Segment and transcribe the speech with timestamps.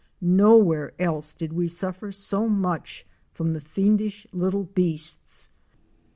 [0.23, 5.49] Nowhere else did we suffer so much from the fiendish little beasts.